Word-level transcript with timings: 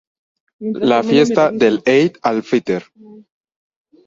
La 0.91 1.03
fiesta 1.03 1.51
del 1.51 1.79
Eid 1.85 2.17
al-Fitr. 2.31 2.89